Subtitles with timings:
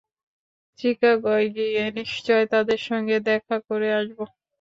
[0.79, 4.19] চিকাগোয় গিয়ে নিশ্চয় তাঁদের সঙ্গে দেখা করে আসব।